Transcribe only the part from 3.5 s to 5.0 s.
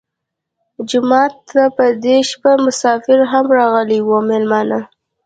راغلي وو مېلمانه.